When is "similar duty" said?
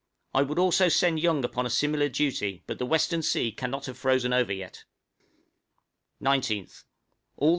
1.69-2.63